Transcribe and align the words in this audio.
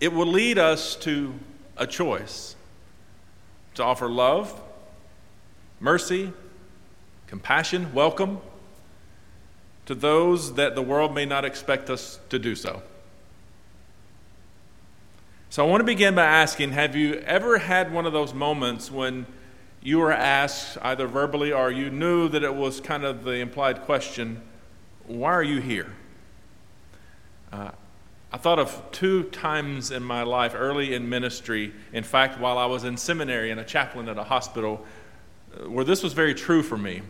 it 0.00 0.12
will 0.12 0.26
lead 0.26 0.58
us 0.58 0.94
to 0.96 1.34
a 1.76 1.86
choice 1.86 2.54
to 3.74 3.84
offer 3.84 4.08
love, 4.08 4.60
mercy, 5.80 6.32
compassion, 7.26 7.92
welcome 7.92 8.40
to 9.86 9.94
those 9.94 10.54
that 10.54 10.74
the 10.74 10.82
world 10.82 11.14
may 11.14 11.24
not 11.24 11.44
expect 11.44 11.88
us 11.90 12.18
to 12.28 12.38
do 12.38 12.54
so. 12.54 12.82
So 15.48 15.64
I 15.64 15.70
want 15.70 15.80
to 15.80 15.84
begin 15.84 16.14
by 16.14 16.24
asking 16.24 16.72
Have 16.72 16.96
you 16.96 17.14
ever 17.26 17.58
had 17.58 17.92
one 17.92 18.04
of 18.04 18.12
those 18.12 18.34
moments 18.34 18.90
when 18.90 19.26
you 19.82 19.98
were 19.98 20.12
asked, 20.12 20.76
either 20.82 21.06
verbally 21.06 21.52
or 21.52 21.70
you 21.70 21.88
knew 21.88 22.28
that 22.28 22.42
it 22.42 22.54
was 22.54 22.80
kind 22.80 23.04
of 23.04 23.24
the 23.24 23.34
implied 23.34 23.82
question, 23.82 24.42
Why 25.06 25.32
are 25.32 25.42
you 25.42 25.60
here? 25.60 25.94
Uh, 27.52 27.70
I 28.36 28.38
thought 28.38 28.58
of 28.58 28.82
two 28.92 29.22
times 29.22 29.90
in 29.90 30.02
my 30.02 30.22
life 30.22 30.52
early 30.54 30.92
in 30.92 31.08
ministry, 31.08 31.72
in 31.94 32.04
fact, 32.04 32.38
while 32.38 32.58
I 32.58 32.66
was 32.66 32.84
in 32.84 32.98
seminary 32.98 33.50
and 33.50 33.58
a 33.58 33.64
chaplain 33.64 34.10
at 34.10 34.18
a 34.18 34.24
hospital, 34.24 34.84
uh, 35.54 35.70
where 35.70 35.86
this 35.86 36.02
was 36.02 36.12
very 36.12 36.34
true 36.34 36.62
for 36.62 36.76
me. 36.76 37.00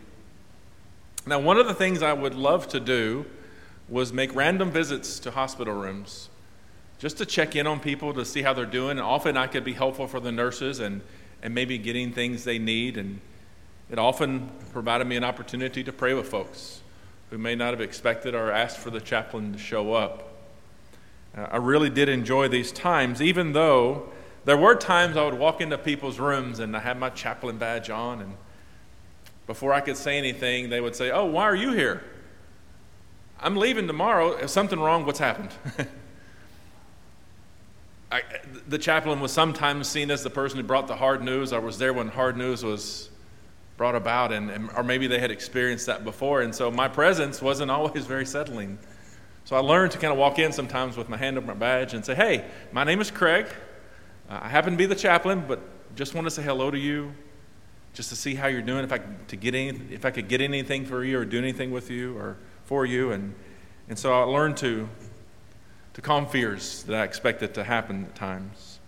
Now, 1.26 1.40
one 1.40 1.56
of 1.56 1.66
the 1.66 1.74
things 1.74 2.00
I 2.00 2.12
would 2.12 2.36
love 2.36 2.68
to 2.68 2.78
do 2.78 3.26
was 3.88 4.12
make 4.12 4.36
random 4.36 4.70
visits 4.70 5.18
to 5.18 5.32
hospital 5.32 5.74
rooms 5.74 6.28
just 7.00 7.18
to 7.18 7.26
check 7.26 7.56
in 7.56 7.66
on 7.66 7.80
people 7.80 8.14
to 8.14 8.24
see 8.24 8.42
how 8.42 8.52
they're 8.52 8.64
doing. 8.64 8.92
And 8.92 9.00
often 9.00 9.36
I 9.36 9.48
could 9.48 9.64
be 9.64 9.72
helpful 9.72 10.06
for 10.06 10.20
the 10.20 10.30
nurses 10.30 10.78
and, 10.78 11.00
and 11.42 11.52
maybe 11.52 11.76
getting 11.76 12.12
things 12.12 12.44
they 12.44 12.60
need. 12.60 12.96
And 12.96 13.20
it 13.90 13.98
often 13.98 14.48
provided 14.72 15.08
me 15.08 15.16
an 15.16 15.24
opportunity 15.24 15.82
to 15.82 15.92
pray 15.92 16.14
with 16.14 16.28
folks 16.28 16.82
who 17.30 17.38
may 17.38 17.56
not 17.56 17.72
have 17.72 17.80
expected 17.80 18.36
or 18.36 18.52
asked 18.52 18.78
for 18.78 18.90
the 18.90 19.00
chaplain 19.00 19.52
to 19.54 19.58
show 19.58 19.92
up. 19.92 20.25
Uh, 21.36 21.46
I 21.50 21.56
really 21.56 21.90
did 21.90 22.08
enjoy 22.08 22.48
these 22.48 22.72
times, 22.72 23.20
even 23.20 23.52
though 23.52 24.08
there 24.44 24.56
were 24.56 24.74
times 24.74 25.16
I 25.16 25.24
would 25.24 25.38
walk 25.38 25.60
into 25.60 25.76
people's 25.76 26.18
rooms 26.18 26.60
and 26.60 26.76
I 26.76 26.80
had 26.80 26.98
my 26.98 27.10
chaplain 27.10 27.58
badge 27.58 27.90
on, 27.90 28.22
and 28.22 28.34
before 29.46 29.72
I 29.72 29.80
could 29.80 29.96
say 29.96 30.18
anything, 30.18 30.70
they 30.70 30.80
would 30.80 30.96
say, 30.96 31.10
Oh, 31.10 31.26
why 31.26 31.44
are 31.44 31.54
you 31.54 31.72
here? 31.72 32.02
I'm 33.38 33.56
leaving 33.56 33.86
tomorrow. 33.86 34.32
Is 34.32 34.50
something 34.50 34.80
wrong? 34.80 35.04
What's 35.04 35.18
happened? 35.18 35.50
I, 38.10 38.22
the 38.68 38.78
chaplain 38.78 39.20
was 39.20 39.32
sometimes 39.32 39.88
seen 39.88 40.10
as 40.10 40.22
the 40.22 40.30
person 40.30 40.58
who 40.58 40.64
brought 40.64 40.86
the 40.86 40.96
hard 40.96 41.22
news 41.22 41.52
I 41.52 41.58
was 41.58 41.76
there 41.76 41.92
when 41.92 42.08
hard 42.08 42.36
news 42.36 42.64
was 42.64 43.10
brought 43.76 43.94
about, 43.94 44.32
and, 44.32 44.50
and, 44.50 44.70
or 44.76 44.82
maybe 44.82 45.06
they 45.06 45.18
had 45.18 45.30
experienced 45.30 45.86
that 45.86 46.02
before. 46.02 46.42
And 46.42 46.54
so 46.54 46.70
my 46.70 46.88
presence 46.88 47.42
wasn't 47.42 47.70
always 47.72 48.06
very 48.06 48.24
settling. 48.24 48.78
So 49.46 49.54
I 49.54 49.60
learned 49.60 49.92
to 49.92 49.98
kind 49.98 50.12
of 50.12 50.18
walk 50.18 50.40
in 50.40 50.50
sometimes 50.50 50.96
with 50.96 51.08
my 51.08 51.16
hand 51.16 51.38
over 51.38 51.46
my 51.46 51.54
badge 51.54 51.94
and 51.94 52.04
say, 52.04 52.16
Hey, 52.16 52.44
my 52.72 52.82
name 52.82 53.00
is 53.00 53.12
Craig. 53.12 53.46
Uh, 54.28 54.40
I 54.42 54.48
happen 54.48 54.72
to 54.72 54.76
be 54.76 54.86
the 54.86 54.96
chaplain, 54.96 55.44
but 55.46 55.60
just 55.94 56.14
want 56.14 56.26
to 56.26 56.32
say 56.32 56.42
hello 56.42 56.68
to 56.68 56.78
you, 56.78 57.14
just 57.94 58.08
to 58.08 58.16
see 58.16 58.34
how 58.34 58.48
you're 58.48 58.60
doing, 58.60 58.82
if 58.82 58.92
I, 58.92 58.98
to 59.28 59.36
get 59.36 59.54
any, 59.54 59.80
if 59.92 60.04
I 60.04 60.10
could 60.10 60.26
get 60.26 60.40
anything 60.40 60.84
for 60.84 61.04
you 61.04 61.20
or 61.20 61.24
do 61.24 61.38
anything 61.38 61.70
with 61.70 61.92
you 61.92 62.18
or 62.18 62.36
for 62.64 62.84
you. 62.84 63.12
And, 63.12 63.36
and 63.88 63.96
so 63.96 64.12
I 64.12 64.24
learned 64.24 64.56
to 64.58 64.88
to 65.94 66.02
calm 66.02 66.26
fears 66.26 66.82
that 66.82 66.94
I 66.94 67.04
expected 67.04 67.54
to 67.54 67.64
happen 67.64 68.04
at 68.04 68.14
times. 68.14 68.80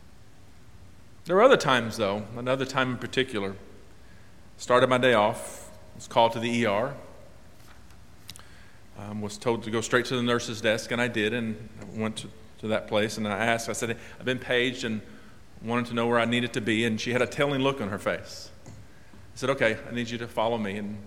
There 1.25 1.37
were 1.37 1.43
other 1.43 1.57
times, 1.57 1.97
though, 1.97 2.25
another 2.37 2.67
time 2.67 2.91
in 2.91 2.99
particular. 2.99 3.55
Started 4.59 4.91
my 4.91 4.99
day 4.99 5.15
off, 5.15 5.71
was 5.95 6.07
called 6.07 6.33
to 6.33 6.41
the 6.41 6.67
ER, 6.67 6.95
um, 8.99 9.21
was 9.21 9.39
told 9.39 9.63
to 9.63 9.71
go 9.71 9.81
straight 9.81 10.05
to 10.07 10.17
the 10.17 10.23
nurse's 10.23 10.61
desk, 10.61 10.91
and 10.91 11.01
I 11.01 11.09
did, 11.09 11.33
and 11.33 11.69
went 11.95 12.17
to, 12.17 12.29
to 12.61 12.69
that 12.69 12.89
place, 12.89 13.17
and 13.17 13.27
I 13.27 13.47
asked, 13.47 13.69
I 13.69 13.73
said, 13.73 13.97
I've 14.19 14.25
been 14.25 14.39
paged 14.39 14.85
and 14.85 15.01
wanted 15.63 15.87
to 15.87 15.95
know 15.95 16.07
where 16.07 16.19
I 16.19 16.25
needed 16.25 16.53
to 16.55 16.61
be, 16.61 16.85
and 16.85 17.01
she 17.01 17.13
had 17.13 17.23
a 17.23 17.27
telling 17.27 17.61
look 17.61 17.81
on 17.81 17.89
her 17.89 17.99
face. 17.99 18.51
I 18.67 18.71
said, 19.35 19.51
Okay, 19.51 19.77
I 19.89 19.95
need 19.95 20.11
you 20.11 20.19
to 20.19 20.29
follow 20.29 20.59
me. 20.59 20.77
And 20.77 20.99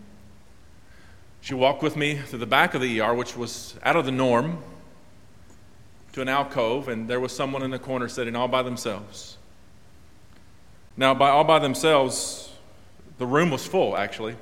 she 1.42 1.54
walked 1.54 1.84
with 1.84 1.96
me 1.96 2.20
to 2.30 2.38
the 2.38 2.46
back 2.46 2.74
of 2.74 2.82
the 2.82 3.02
ER, 3.02 3.14
which 3.14 3.36
was 3.36 3.76
out 3.84 3.96
of 3.96 4.06
the 4.06 4.12
norm 4.12 4.60
to 6.14 6.22
an 6.22 6.30
alcove, 6.30 6.88
and 6.88 7.10
there 7.10 7.20
was 7.20 7.36
someone 7.36 7.64
in 7.64 7.72
the 7.72 7.80
corner 7.80 8.08
sitting 8.08 8.36
all 8.36 8.48
by 8.48 8.62
themselves. 8.64 9.38
Now, 10.98 11.14
by 11.14 11.30
all 11.30 11.44
by 11.44 11.60
themselves, 11.60 12.50
the 13.18 13.26
room 13.26 13.50
was 13.50 13.66
full, 13.66 13.98
actually 13.98 14.36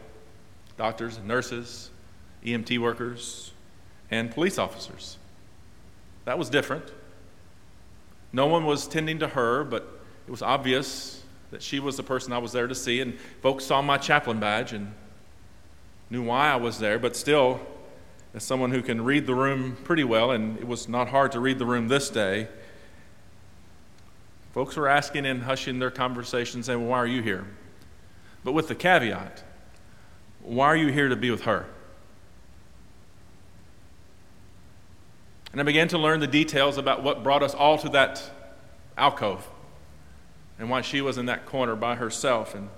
doctors 0.78 1.18
and 1.18 1.28
nurses, 1.28 1.90
EMT 2.46 2.80
workers, 2.80 3.52
and 4.12 4.32
police 4.32 4.58
officers. 4.58 5.18
That 6.26 6.38
was 6.38 6.50
different. 6.50 6.86
No 8.32 8.48
one 8.48 8.66
was 8.66 8.88
tending 8.88 9.20
to 9.20 9.28
her, 9.30 9.64
but 9.64 10.02
it 10.28 10.32
was 10.32 10.42
obvious 10.42 11.24
that 11.52 11.62
she 11.62 11.80
was 11.80 11.98
the 11.98 12.04
person 12.04 12.32
I 12.32 12.38
was 12.38 12.52
there 12.52 12.68
to 12.68 12.76
see, 12.76 13.02
and 13.02 13.20
folks 13.42 13.66
saw 13.66 13.82
my 13.82 13.98
chaplain 13.98 14.40
badge 14.40 14.74
and 14.74 14.94
knew 16.10 16.24
why 16.24 16.50
I 16.50 16.56
was 16.56 16.80
there, 16.80 17.00
but 17.00 17.16
still, 17.16 17.60
as 18.34 18.44
someone 18.44 18.72
who 18.72 18.82
can 18.82 19.04
read 19.04 19.26
the 19.26 19.34
room 19.34 19.78
pretty 19.84 20.04
well, 20.04 20.32
and 20.32 20.58
it 20.58 20.68
was 20.68 20.88
not 20.88 21.10
hard 21.10 21.32
to 21.32 21.40
read 21.40 21.58
the 21.58 21.66
room 21.66 21.88
this 21.88 22.10
day, 22.10 22.48
folks 24.54 24.76
were 24.76 24.88
asking 24.88 25.26
and 25.26 25.44
hushing 25.44 25.80
their 25.80 25.92
conversation, 25.92 26.62
saying, 26.62 26.80
well, 26.80 26.90
Why 26.90 26.98
are 27.00 27.08
you 27.08 27.22
here? 27.22 27.48
But 28.44 28.54
with 28.54 28.68
the 28.68 28.76
caveat, 28.76 29.44
why 30.42 30.68
are 30.68 30.78
you 30.78 30.92
here 30.92 31.10
to 31.10 31.16
be 31.16 31.32
with 31.32 31.42
her? 31.42 31.66
And 35.52 35.60
I 35.60 35.64
began 35.64 35.88
to 35.90 35.98
learn 35.98 36.20
the 36.20 36.28
details 36.28 36.78
about 36.78 37.04
what 37.04 37.24
brought 37.24 37.42
us 37.42 37.54
all 37.54 37.78
to 37.80 37.90
that 37.90 38.22
alcove 38.98 39.48
and 40.60 40.70
why 40.70 40.82
she 40.82 41.02
was 41.02 41.18
in 41.18 41.26
that 41.28 41.46
corner 41.46 41.76
by 41.76 41.96
herself. 41.96 42.54
And 42.54 42.70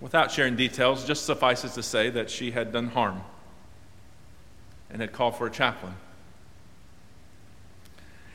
without 0.00 0.30
sharing 0.30 0.56
details, 0.56 1.04
just 1.04 1.24
suffices 1.24 1.74
to 1.74 1.82
say 1.82 2.10
that 2.10 2.30
she 2.30 2.52
had 2.52 2.72
done 2.72 2.88
harm 2.88 3.22
and 4.90 5.00
had 5.00 5.12
called 5.12 5.36
for 5.36 5.46
a 5.46 5.50
chaplain. 5.50 5.94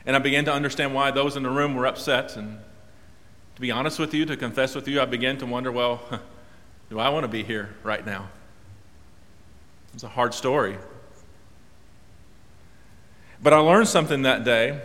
And 0.04 0.16
I 0.16 0.18
began 0.18 0.44
to 0.46 0.52
understand 0.52 0.94
why 0.94 1.10
those 1.12 1.36
in 1.36 1.42
the 1.42 1.50
room 1.50 1.74
were 1.74 1.86
upset. 1.86 2.36
And 2.36 2.58
to 3.54 3.60
be 3.60 3.70
honest 3.70 3.98
with 3.98 4.12
you, 4.12 4.26
to 4.26 4.36
confess 4.36 4.74
with 4.74 4.88
you, 4.88 5.00
I 5.00 5.04
began 5.04 5.38
to 5.38 5.46
wonder 5.46 5.70
well, 5.70 6.02
do 6.90 6.98
I 6.98 7.08
want 7.08 7.24
to 7.24 7.28
be 7.28 7.44
here 7.44 7.74
right 7.82 8.04
now? 8.04 8.28
It's 9.94 10.02
a 10.02 10.08
hard 10.08 10.34
story. 10.34 10.76
But 13.42 13.52
I 13.52 13.58
learned 13.58 13.88
something 13.88 14.22
that 14.22 14.44
day 14.44 14.80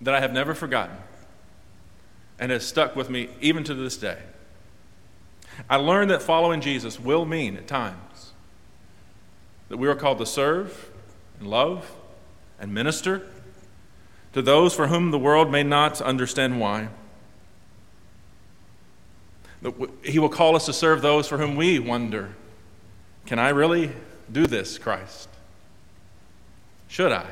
that 0.00 0.14
I 0.14 0.20
have 0.20 0.32
never 0.32 0.54
forgotten 0.54 0.96
and 2.38 2.50
has 2.50 2.66
stuck 2.66 2.96
with 2.96 3.10
me 3.10 3.28
even 3.40 3.64
to 3.64 3.74
this 3.74 3.96
day. 3.96 4.18
I 5.68 5.76
learned 5.76 6.10
that 6.10 6.22
following 6.22 6.60
Jesus 6.60 7.00
will 7.00 7.24
mean 7.24 7.56
at 7.56 7.66
times 7.66 8.32
that 9.68 9.76
we 9.76 9.88
are 9.88 9.94
called 9.94 10.18
to 10.18 10.26
serve 10.26 10.90
and 11.38 11.48
love 11.48 11.94
and 12.60 12.72
minister 12.72 13.26
to 14.32 14.42
those 14.42 14.74
for 14.74 14.86
whom 14.88 15.10
the 15.10 15.18
world 15.18 15.50
may 15.50 15.62
not 15.62 16.00
understand 16.00 16.60
why. 16.60 16.88
He 20.04 20.18
will 20.18 20.28
call 20.28 20.54
us 20.54 20.66
to 20.66 20.72
serve 20.72 21.02
those 21.02 21.28
for 21.28 21.38
whom 21.38 21.56
we 21.56 21.78
wonder 21.78 22.34
can 23.26 23.38
I 23.38 23.50
really 23.50 23.92
do 24.32 24.46
this, 24.46 24.78
Christ? 24.78 25.28
Should 26.86 27.12
I? 27.12 27.26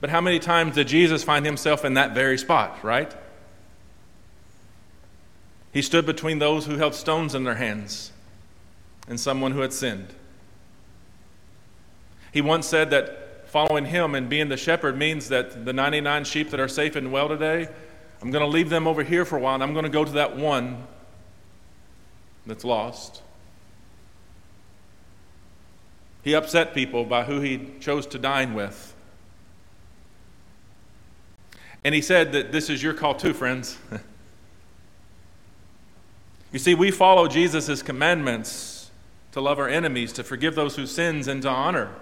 But 0.00 0.10
how 0.10 0.20
many 0.20 0.38
times 0.38 0.74
did 0.74 0.88
Jesus 0.88 1.24
find 1.24 1.44
himself 1.44 1.84
in 1.84 1.94
that 1.94 2.14
very 2.14 2.38
spot, 2.38 2.84
right? 2.84 3.12
He 5.72 5.82
stood 5.82 6.06
between 6.06 6.38
those 6.38 6.66
who 6.66 6.76
held 6.76 6.94
stones 6.94 7.34
in 7.34 7.44
their 7.44 7.56
hands 7.56 8.12
and 9.08 9.18
someone 9.18 9.52
who 9.52 9.60
had 9.60 9.72
sinned. 9.72 10.14
He 12.32 12.40
once 12.40 12.66
said 12.66 12.90
that 12.90 13.48
following 13.48 13.86
him 13.86 14.14
and 14.14 14.28
being 14.28 14.48
the 14.48 14.56
shepherd 14.56 14.96
means 14.96 15.28
that 15.30 15.64
the 15.64 15.72
99 15.72 16.24
sheep 16.24 16.50
that 16.50 16.60
are 16.60 16.68
safe 16.68 16.96
and 16.96 17.10
well 17.10 17.28
today, 17.28 17.68
I'm 18.20 18.30
going 18.30 18.44
to 18.44 18.50
leave 18.50 18.70
them 18.70 18.86
over 18.86 19.02
here 19.02 19.24
for 19.24 19.36
a 19.36 19.40
while 19.40 19.54
and 19.54 19.62
I'm 19.62 19.72
going 19.72 19.84
to 19.84 19.90
go 19.90 20.04
to 20.04 20.12
that 20.12 20.36
one 20.36 20.86
that's 22.46 22.64
lost. 22.64 23.22
He 26.22 26.34
upset 26.34 26.74
people 26.74 27.04
by 27.04 27.24
who 27.24 27.40
he 27.40 27.70
chose 27.80 28.06
to 28.08 28.18
dine 28.18 28.54
with. 28.54 28.87
And 31.84 31.94
he 31.94 32.00
said 32.00 32.32
that 32.32 32.52
this 32.52 32.68
is 32.68 32.82
your 32.82 32.94
call 32.94 33.14
too, 33.14 33.32
friends. 33.32 33.78
you 36.52 36.58
see, 36.58 36.74
we 36.74 36.90
follow 36.90 37.28
Jesus' 37.28 37.82
commandments 37.82 38.90
to 39.32 39.40
love 39.40 39.58
our 39.58 39.68
enemies, 39.68 40.12
to 40.14 40.24
forgive 40.24 40.54
those 40.54 40.76
who 40.76 40.86
sins, 40.86 41.28
and 41.28 41.42
to 41.42 41.48
honor 41.48 41.94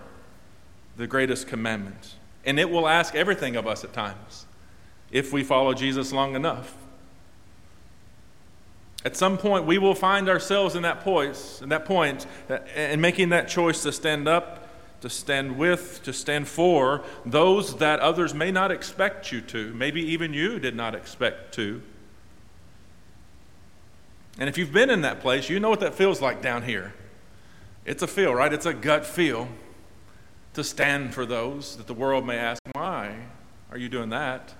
the 0.97 1.07
greatest 1.07 1.47
commandment. 1.47 2.15
And 2.45 2.59
it 2.59 2.71
will 2.71 2.89
ask 2.89 3.15
everything 3.15 3.57
of 3.57 3.67
us 3.67 3.85
at 3.85 3.93
times 3.93 4.47
if 5.11 5.33
we 5.33 5.43
follow 5.43 5.75
Jesus 5.75 6.13
long 6.13 6.35
enough. 6.35 6.75
At 9.05 9.17
some 9.17 9.39
point, 9.39 9.67
we 9.67 9.79
will 9.79 9.95
find 9.95 10.29
ourselves 10.29 10.75
in 10.75 10.83
that 10.83 11.01
point, 11.01 11.61
in 11.63 11.69
that 11.69 11.85
point, 11.85 12.27
and 12.75 13.01
making 13.01 13.29
that 13.29 13.49
choice 13.49 13.83
to 13.83 13.93
stand 13.93 14.27
up 14.27 14.66
to 15.01 15.11
stand 15.11 15.59
with, 15.59 16.03
to 16.05 16.13
stand 16.13 16.49
for 16.49 17.05
those 17.25 17.77
that 17.77 18.01
others 18.01 18.35
may 18.35 18.51
not 18.51 18.71
expect 18.71 19.31
you 19.31 19.41
to, 19.43 19.73
maybe 19.75 20.01
even 20.01 20.33
you 20.33 20.59
did 20.59 20.75
not 20.75 20.95
expect 20.95 21.55
to. 21.55 21.83
And 24.39 24.49
if 24.49 24.59
you've 24.59 24.73
been 24.73 24.91
in 24.91 25.03
that 25.03 25.21
place, 25.21 25.49
you 25.49 25.61
know 25.61 25.71
what 25.71 25.81
that 25.81 25.95
feels 25.95 26.21
like 26.21 26.43
down 26.43 26.63
here. 26.63 26.95
It's 27.85 28.03
a 28.03 28.07
feel, 28.07 28.35
right? 28.35 28.53
It's 28.53 28.67
a 28.67 28.75
gut 28.75 29.07
feel 29.07 29.49
to 30.55 30.65
stand 30.65 31.15
for 31.15 31.25
those 31.25 31.77
that 31.77 31.87
the 31.87 31.95
world 31.95 32.27
may 32.27 32.37
ask, 32.37 32.61
why 32.73 33.17
are 33.71 33.79
you 33.79 33.89
doing 33.89 34.11
that? 34.11 34.55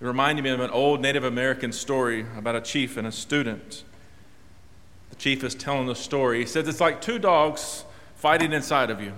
It 0.00 0.04
reminded 0.04 0.42
me 0.42 0.50
of 0.50 0.60
an 0.60 0.70
old 0.70 1.00
Native 1.00 1.24
American 1.24 1.72
story 1.72 2.26
about 2.36 2.54
a 2.54 2.60
chief 2.60 2.96
and 2.96 3.06
a 3.06 3.12
student. 3.12 3.82
The 5.10 5.16
chief 5.16 5.42
is 5.42 5.54
telling 5.54 5.86
the 5.86 5.94
story. 5.94 6.40
He 6.40 6.46
says 6.46 6.68
it's 6.68 6.80
like 6.80 7.00
two 7.00 7.18
dogs 7.18 7.84
fighting 8.14 8.52
inside 8.52 8.90
of 8.90 9.00
you. 9.00 9.12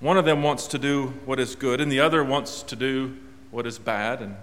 One 0.00 0.18
of 0.18 0.24
them 0.24 0.42
wants 0.42 0.66
to 0.68 0.78
do 0.78 1.14
what 1.24 1.40
is 1.40 1.54
good, 1.54 1.80
and 1.80 1.90
the 1.90 2.00
other 2.00 2.22
wants 2.22 2.62
to 2.64 2.76
do 2.76 3.16
what 3.50 3.66
is 3.66 3.78
bad. 3.78 4.20
And 4.20 4.36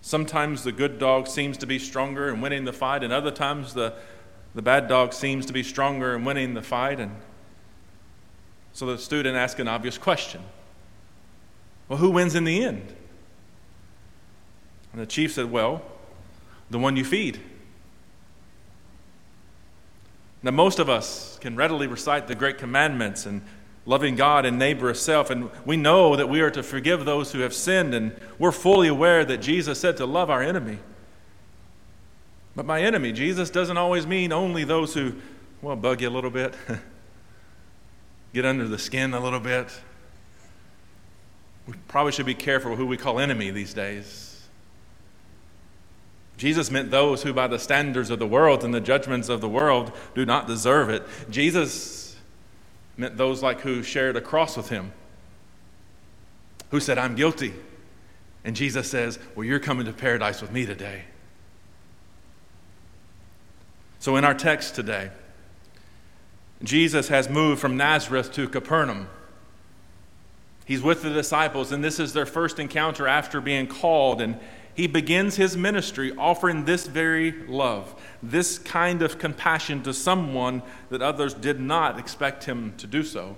sometimes 0.00 0.64
the 0.64 0.72
good 0.72 0.98
dog 0.98 1.28
seems 1.28 1.56
to 1.58 1.66
be 1.66 1.78
stronger 1.78 2.28
and 2.28 2.42
winning 2.42 2.64
the 2.64 2.72
fight, 2.72 3.04
and 3.04 3.12
other 3.12 3.30
times 3.30 3.74
the, 3.74 3.94
the 4.54 4.62
bad 4.62 4.88
dog 4.88 5.12
seems 5.12 5.46
to 5.46 5.52
be 5.52 5.62
stronger 5.62 6.14
and 6.14 6.24
winning 6.26 6.54
the 6.54 6.62
fight. 6.62 6.98
And 6.98 7.14
so 8.72 8.86
the 8.86 8.98
student 8.98 9.36
asks 9.36 9.60
an 9.60 9.68
obvious 9.68 9.98
question 9.98 10.42
Well, 11.88 11.98
who 11.98 12.10
wins 12.10 12.34
in 12.34 12.44
the 12.44 12.64
end? 12.64 12.94
And 14.92 15.00
the 15.00 15.06
chief 15.06 15.32
said, 15.32 15.50
Well, 15.50 15.82
the 16.70 16.78
one 16.78 16.96
you 16.96 17.04
feed. 17.04 17.40
Now, 20.42 20.50
most 20.50 20.78
of 20.78 20.90
us 20.90 21.38
can 21.40 21.56
readily 21.56 21.86
recite 21.86 22.26
the 22.28 22.34
great 22.34 22.58
commandments 22.58 23.24
and 23.24 23.40
loving 23.86 24.16
God 24.16 24.46
and 24.46 24.58
neighbor 24.58 24.90
as 24.90 25.00
self, 25.00 25.30
and 25.30 25.50
we 25.64 25.76
know 25.76 26.16
that 26.16 26.28
we 26.28 26.40
are 26.40 26.50
to 26.50 26.62
forgive 26.62 27.04
those 27.04 27.32
who 27.32 27.40
have 27.40 27.52
sinned, 27.52 27.94
and 27.94 28.18
we're 28.38 28.52
fully 28.52 28.88
aware 28.88 29.24
that 29.24 29.38
Jesus 29.38 29.78
said 29.78 29.96
to 29.98 30.06
love 30.06 30.30
our 30.30 30.42
enemy. 30.42 30.78
But 32.56 32.66
by 32.66 32.82
enemy, 32.82 33.12
Jesus 33.12 33.50
doesn't 33.50 33.76
always 33.76 34.06
mean 34.06 34.32
only 34.32 34.64
those 34.64 34.94
who, 34.94 35.14
well, 35.60 35.76
bug 35.76 36.00
you 36.00 36.08
a 36.08 36.10
little 36.10 36.30
bit, 36.30 36.54
get 38.32 38.44
under 38.44 38.66
the 38.66 38.78
skin 38.78 39.12
a 39.12 39.20
little 39.20 39.40
bit. 39.40 39.68
We 41.66 41.74
probably 41.88 42.12
should 42.12 42.26
be 42.26 42.34
careful 42.34 42.76
who 42.76 42.86
we 42.86 42.96
call 42.96 43.18
enemy 43.18 43.50
these 43.50 43.74
days. 43.74 44.30
Jesus 46.36 46.70
meant 46.70 46.90
those 46.90 47.22
who, 47.22 47.32
by 47.32 47.46
the 47.46 47.58
standards 47.58 48.10
of 48.10 48.18
the 48.18 48.26
world 48.26 48.64
and 48.64 48.74
the 48.74 48.80
judgments 48.80 49.28
of 49.28 49.40
the 49.40 49.48
world, 49.48 49.92
do 50.14 50.26
not 50.26 50.46
deserve 50.46 50.90
it. 50.90 51.04
Jesus 51.30 52.03
meant 52.96 53.16
those 53.16 53.42
like 53.42 53.60
who 53.60 53.82
shared 53.82 54.16
a 54.16 54.20
cross 54.20 54.56
with 54.56 54.68
him, 54.68 54.92
who 56.70 56.80
said, 56.80 56.98
I'm 56.98 57.14
guilty. 57.14 57.54
And 58.44 58.54
Jesus 58.54 58.90
says, 58.90 59.18
Well, 59.34 59.44
you're 59.44 59.58
coming 59.58 59.86
to 59.86 59.92
paradise 59.92 60.42
with 60.42 60.52
me 60.52 60.66
today. 60.66 61.04
So, 63.98 64.16
in 64.16 64.24
our 64.24 64.34
text 64.34 64.74
today, 64.74 65.10
Jesus 66.62 67.08
has 67.08 67.28
moved 67.28 67.60
from 67.60 67.76
Nazareth 67.76 68.32
to 68.32 68.48
Capernaum. 68.48 69.08
He's 70.66 70.82
with 70.82 71.02
the 71.02 71.10
disciples, 71.10 71.72
and 71.72 71.82
this 71.82 71.98
is 71.98 72.12
their 72.12 72.26
first 72.26 72.58
encounter 72.58 73.06
after 73.06 73.40
being 73.40 73.66
called. 73.66 74.20
And 74.20 74.38
he 74.74 74.86
begins 74.88 75.36
his 75.36 75.56
ministry 75.56 76.12
offering 76.18 76.64
this 76.64 76.86
very 76.86 77.32
love, 77.46 77.94
this 78.22 78.58
kind 78.58 79.02
of 79.02 79.18
compassion 79.18 79.82
to 79.84 79.94
someone 79.94 80.62
that 80.90 81.00
others 81.00 81.32
did 81.32 81.60
not 81.60 81.98
expect 81.98 82.44
him 82.44 82.74
to 82.78 82.86
do 82.86 83.02
so. 83.04 83.36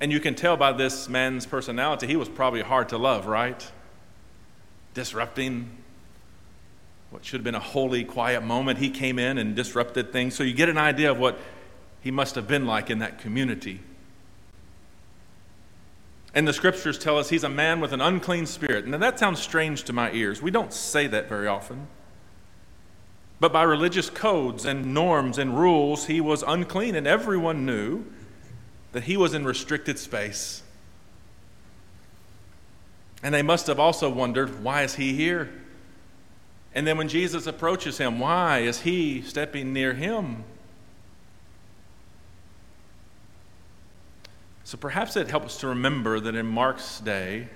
And 0.00 0.10
you 0.10 0.20
can 0.20 0.34
tell 0.34 0.56
by 0.56 0.72
this 0.72 1.08
man's 1.08 1.46
personality, 1.46 2.06
he 2.06 2.16
was 2.16 2.28
probably 2.28 2.62
hard 2.62 2.88
to 2.90 2.98
love, 2.98 3.26
right? 3.26 3.70
Disrupting 4.94 5.70
what 7.10 7.24
should 7.24 7.38
have 7.38 7.44
been 7.44 7.54
a 7.54 7.60
holy, 7.60 8.04
quiet 8.04 8.42
moment. 8.42 8.78
He 8.78 8.90
came 8.90 9.18
in 9.18 9.38
and 9.38 9.54
disrupted 9.54 10.12
things. 10.12 10.34
So 10.34 10.42
you 10.42 10.54
get 10.54 10.68
an 10.68 10.78
idea 10.78 11.10
of 11.10 11.18
what 11.18 11.38
he 12.00 12.10
must 12.10 12.34
have 12.34 12.48
been 12.48 12.66
like 12.66 12.90
in 12.90 12.98
that 13.00 13.18
community. 13.18 13.80
And 16.36 16.46
the 16.46 16.52
scriptures 16.52 16.98
tell 16.98 17.18
us 17.18 17.30
he's 17.30 17.44
a 17.44 17.48
man 17.48 17.80
with 17.80 17.94
an 17.94 18.02
unclean 18.02 18.44
spirit. 18.44 18.86
Now, 18.86 18.98
that 18.98 19.18
sounds 19.18 19.40
strange 19.40 19.84
to 19.84 19.94
my 19.94 20.12
ears. 20.12 20.42
We 20.42 20.50
don't 20.50 20.70
say 20.70 21.06
that 21.06 21.30
very 21.30 21.46
often. 21.46 21.86
But 23.40 23.54
by 23.54 23.62
religious 23.62 24.10
codes 24.10 24.66
and 24.66 24.92
norms 24.92 25.38
and 25.38 25.58
rules, 25.58 26.06
he 26.06 26.20
was 26.20 26.44
unclean, 26.46 26.94
and 26.94 27.06
everyone 27.06 27.64
knew 27.64 28.04
that 28.92 29.04
he 29.04 29.16
was 29.16 29.32
in 29.32 29.46
restricted 29.46 29.98
space. 29.98 30.62
And 33.22 33.34
they 33.34 33.42
must 33.42 33.66
have 33.66 33.80
also 33.80 34.10
wondered, 34.10 34.62
why 34.62 34.82
is 34.82 34.96
he 34.96 35.14
here? 35.14 35.50
And 36.74 36.86
then 36.86 36.98
when 36.98 37.08
Jesus 37.08 37.46
approaches 37.46 37.96
him, 37.96 38.18
why 38.18 38.58
is 38.58 38.82
he 38.82 39.22
stepping 39.22 39.72
near 39.72 39.94
him? 39.94 40.44
So 44.66 44.76
perhaps 44.76 45.14
it 45.14 45.30
helps 45.30 45.58
to 45.58 45.68
remember 45.68 46.18
that 46.18 46.34
in 46.34 46.44
Mark's 46.44 46.98
day, 46.98 47.42
it 47.42 47.48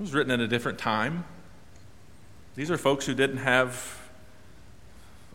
was 0.00 0.14
written 0.14 0.32
at 0.32 0.40
a 0.40 0.48
different 0.48 0.78
time. 0.78 1.26
These 2.54 2.70
are 2.70 2.78
folks 2.78 3.04
who 3.04 3.12
didn't 3.12 3.36
have 3.36 4.00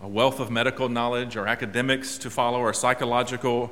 a 0.02 0.08
wealth 0.08 0.40
of 0.40 0.50
medical 0.50 0.90
knowledge 0.90 1.38
or 1.38 1.46
academics 1.46 2.18
to 2.18 2.32
follow 2.32 2.58
or 2.58 2.74
psychological 2.74 3.72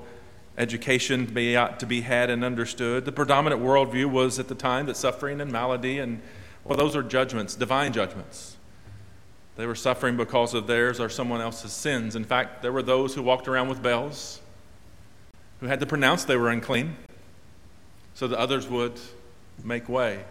education 0.60 1.26
to 1.26 1.34
be, 1.34 1.58
uh, 1.58 1.70
to 1.70 1.88
be 1.88 2.02
had 2.02 2.30
and 2.30 2.44
understood. 2.44 3.04
The 3.04 3.14
predominant 3.14 3.64
worldview 3.64 4.06
was 4.06 4.38
at 4.38 4.48
the 4.48 4.54
time 4.54 4.86
that 4.86 4.96
suffering 4.96 5.42
and 5.42 5.52
malady 5.52 5.98
and, 5.98 6.22
well, 6.64 6.78
those 6.78 6.96
are 6.96 7.02
judgments, 7.02 7.56
divine 7.56 7.94
judgments. 7.94 8.58
They 9.56 9.66
were 9.66 9.74
suffering 9.74 10.18
because 10.18 10.54
of 10.54 10.68
theirs 10.68 11.00
or 11.00 11.10
someone 11.10 11.42
else's 11.42 11.72
sins. 11.72 12.16
In 12.16 12.26
fact, 12.26 12.62
there 12.62 12.72
were 12.72 12.84
those 12.84 13.16
who 13.16 13.24
walked 13.24 13.48
around 13.48 13.70
with 13.70 13.82
bells 13.82 14.42
who 15.60 15.68
had 15.68 15.80
to 15.80 15.86
pronounce 15.86 16.24
they 16.24 16.36
were 16.36 16.50
unclean 16.50 16.96
so 18.14 18.28
that 18.28 18.38
others 18.38 18.68
would 18.68 19.00
make 19.64 19.90
way, 19.90 20.24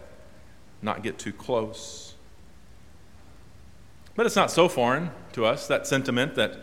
not 0.81 1.03
get 1.03 1.17
too 1.17 1.33
close. 1.33 2.15
But 4.15 4.25
it's 4.25 4.35
not 4.35 4.51
so 4.51 4.67
foreign 4.67 5.11
to 5.33 5.45
us, 5.45 5.67
that 5.67 5.87
sentiment 5.87 6.35
that 6.35 6.57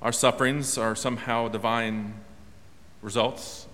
our 0.00 0.12
sufferings 0.12 0.76
are 0.76 0.94
somehow 0.94 1.48
divine 1.48 2.14
results 3.02 3.66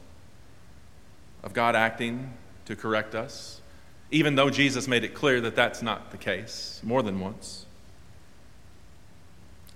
of 1.43 1.53
God 1.53 1.75
acting 1.75 2.33
to 2.67 2.77
correct 2.77 3.15
us, 3.15 3.61
even 4.11 4.35
though 4.35 4.51
Jesus 4.51 4.87
made 4.87 5.05
it 5.05 5.15
clear 5.15 5.41
that 5.41 5.57
that's 5.57 5.83
not 5.83 6.11
the 6.11 6.17
case 6.17 6.81
more 6.83 7.03
than 7.03 7.19
once. 7.19 7.65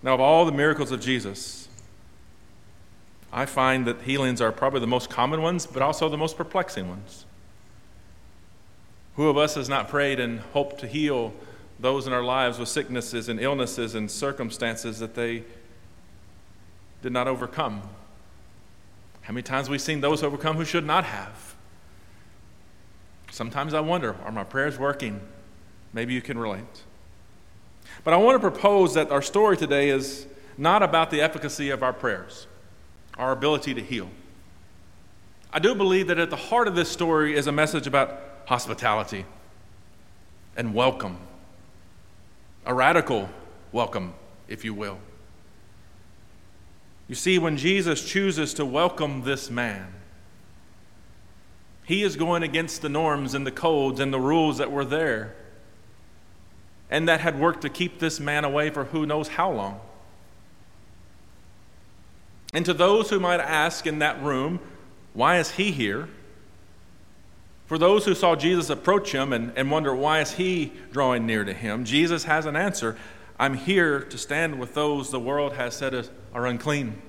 Now, 0.02 0.14
of 0.14 0.20
all 0.20 0.44
the 0.44 0.52
miracles 0.52 0.90
of 0.90 1.00
Jesus, 1.00 1.61
I 3.32 3.46
find 3.46 3.86
that 3.86 4.02
healings 4.02 4.42
are 4.42 4.52
probably 4.52 4.80
the 4.80 4.86
most 4.86 5.08
common 5.08 5.40
ones, 5.40 5.66
but 5.66 5.80
also 5.80 6.08
the 6.08 6.18
most 6.18 6.36
perplexing 6.36 6.88
ones. 6.88 7.24
Who 9.16 9.28
of 9.28 9.38
us 9.38 9.54
has 9.54 9.68
not 9.68 9.88
prayed 9.88 10.20
and 10.20 10.40
hoped 10.40 10.80
to 10.80 10.86
heal 10.86 11.32
those 11.80 12.06
in 12.06 12.12
our 12.12 12.22
lives 12.22 12.58
with 12.58 12.68
sicknesses 12.68 13.28
and 13.28 13.40
illnesses 13.40 13.94
and 13.94 14.10
circumstances 14.10 14.98
that 14.98 15.14
they 15.14 15.44
did 17.00 17.12
not 17.12 17.26
overcome? 17.26 17.82
How 19.22 19.32
many 19.32 19.42
times 19.42 19.68
have 19.68 19.72
we 19.72 19.78
seen 19.78 20.00
those 20.02 20.22
overcome 20.22 20.56
who 20.56 20.64
should 20.64 20.84
not 20.84 21.04
have? 21.04 21.54
Sometimes 23.30 23.72
I 23.72 23.80
wonder 23.80 24.14
are 24.24 24.32
my 24.32 24.44
prayers 24.44 24.78
working? 24.78 25.20
Maybe 25.94 26.12
you 26.12 26.20
can 26.20 26.38
relate. 26.38 26.82
But 28.04 28.12
I 28.12 28.18
want 28.18 28.40
to 28.40 28.50
propose 28.50 28.94
that 28.94 29.10
our 29.10 29.22
story 29.22 29.56
today 29.56 29.88
is 29.88 30.26
not 30.58 30.82
about 30.82 31.10
the 31.10 31.22
efficacy 31.22 31.70
of 31.70 31.82
our 31.82 31.92
prayers 31.92 32.46
our 33.18 33.32
ability 33.32 33.74
to 33.74 33.82
heal. 33.82 34.10
I 35.52 35.58
do 35.58 35.74
believe 35.74 36.06
that 36.08 36.18
at 36.18 36.30
the 36.30 36.36
heart 36.36 36.66
of 36.66 36.74
this 36.74 36.90
story 36.90 37.36
is 37.36 37.46
a 37.46 37.52
message 37.52 37.86
about 37.86 38.18
hospitality 38.46 39.26
and 40.56 40.74
welcome, 40.74 41.18
a 42.64 42.74
radical 42.74 43.28
welcome, 43.70 44.14
if 44.48 44.64
you 44.64 44.74
will. 44.74 44.98
You 47.08 47.14
see, 47.14 47.38
when 47.38 47.56
Jesus 47.56 48.08
chooses 48.08 48.54
to 48.54 48.64
welcome 48.64 49.24
this 49.24 49.50
man, 49.50 49.92
he 51.84 52.02
is 52.02 52.16
going 52.16 52.42
against 52.42 52.80
the 52.80 52.88
norms 52.88 53.34
and 53.34 53.46
the 53.46 53.50
codes 53.50 54.00
and 54.00 54.12
the 54.12 54.20
rules 54.20 54.58
that 54.58 54.70
were 54.70 54.84
there 54.84 55.34
and 56.90 57.08
that 57.08 57.20
had 57.20 57.38
worked 57.38 57.62
to 57.62 57.68
keep 57.68 57.98
this 57.98 58.20
man 58.20 58.44
away 58.44 58.70
for 58.70 58.84
who 58.84 59.04
knows 59.04 59.28
how 59.28 59.50
long. 59.50 59.80
And 62.52 62.64
to 62.66 62.74
those 62.74 63.10
who 63.10 63.18
might 63.18 63.40
ask 63.40 63.86
in 63.86 64.00
that 64.00 64.22
room, 64.22 64.60
why 65.14 65.38
is 65.38 65.52
he 65.52 65.72
here? 65.72 66.08
For 67.66 67.78
those 67.78 68.04
who 68.04 68.14
saw 68.14 68.36
Jesus 68.36 68.68
approach 68.68 69.12
him 69.12 69.32
and, 69.32 69.52
and 69.56 69.70
wonder, 69.70 69.94
why 69.94 70.20
is 70.20 70.32
he 70.32 70.72
drawing 70.90 71.26
near 71.26 71.44
to 71.44 71.54
him? 71.54 71.84
Jesus 71.84 72.24
has 72.24 72.44
an 72.44 72.56
answer 72.56 72.96
I'm 73.38 73.54
here 73.54 74.00
to 74.00 74.18
stand 74.18 74.60
with 74.60 74.74
those 74.74 75.10
the 75.10 75.18
world 75.18 75.54
has 75.54 75.74
said 75.74 76.08
are 76.32 76.46
unclean. 76.46 77.00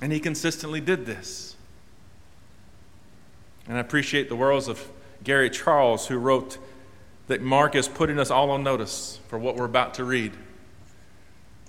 And 0.00 0.12
he 0.12 0.20
consistently 0.20 0.80
did 0.80 1.06
this. 1.06 1.56
And 3.66 3.76
I 3.76 3.80
appreciate 3.80 4.28
the 4.28 4.36
words 4.36 4.68
of 4.68 4.88
Gary 5.24 5.50
Charles, 5.50 6.06
who 6.06 6.18
wrote 6.18 6.58
that 7.26 7.40
Mark 7.40 7.74
is 7.74 7.88
putting 7.88 8.18
us 8.18 8.30
all 8.30 8.50
on 8.50 8.62
notice 8.62 9.18
for 9.28 9.38
what 9.38 9.56
we're 9.56 9.64
about 9.64 9.94
to 9.94 10.04
read. 10.04 10.32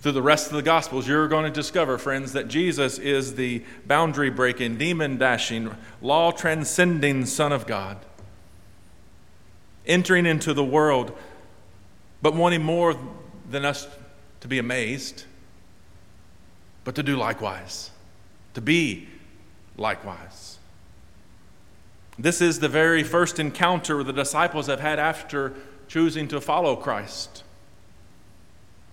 Through 0.04 0.12
the 0.12 0.22
rest 0.22 0.48
of 0.48 0.54
the 0.58 0.62
Gospels, 0.62 1.08
you're 1.08 1.30
going 1.30 1.46
to 1.46 1.50
discover, 1.50 1.98
friends, 1.98 2.34
that 2.34 2.50
Jesus 2.50 3.00
is 3.00 3.36
the 3.36 3.64
boundary 3.86 4.30
breaking, 4.30 4.78
demon 4.78 5.18
dashing, 5.18 5.74
law 6.02 6.32
transcending 6.32 7.26
Son 7.26 7.54
of 7.54 7.66
God, 7.66 8.00
entering 9.86 10.26
into 10.26 10.54
the 10.54 10.64
world, 10.64 11.18
but 12.22 12.36
wanting 12.36 12.62
more 12.62 12.98
than 13.50 13.64
us 13.64 13.88
to 14.42 14.50
be 14.50 14.60
amazed, 14.60 15.24
but 16.84 16.96
to 16.96 17.04
do 17.04 17.16
likewise, 17.16 17.90
to 18.56 18.60
be 18.60 19.08
likewise. 19.78 20.58
This 22.20 22.42
is 22.42 22.60
the 22.60 22.68
very 22.68 23.04
first 23.04 23.40
encounter 23.40 24.04
the 24.04 24.12
disciples 24.12 24.68
have 24.68 24.82
had 24.82 25.00
after 25.00 25.54
choosing 25.88 26.28
to 26.28 26.42
follow 26.42 26.76
Christ. 26.76 27.43